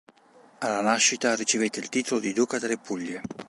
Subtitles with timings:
[0.57, 3.21] Alla nascita ricevette il titolo di duca delle Puglie.